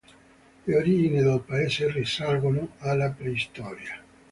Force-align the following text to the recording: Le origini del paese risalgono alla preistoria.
Le 0.65 0.75
origini 0.77 1.21
del 1.21 1.43
paese 1.45 1.91
risalgono 1.91 2.71
alla 2.79 3.11
preistoria. 3.21 4.03